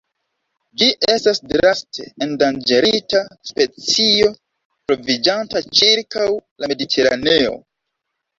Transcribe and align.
Ĝi 0.81 0.85
estas 1.15 1.41
draste 1.51 2.05
endanĝerita 2.25 3.21
specio 3.51 4.31
troviĝanta 4.31 5.63
ĉirkaŭ 5.81 6.27
la 6.35 6.73
Mediteraneo. 6.75 7.55